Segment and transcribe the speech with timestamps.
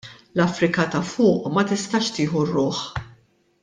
[0.37, 2.85] L-Afrika ta' Fuq ma tistax tieħu r-ruħ.